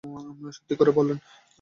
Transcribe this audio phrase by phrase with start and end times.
[0.51, 1.17] সত্যি করে বলুন।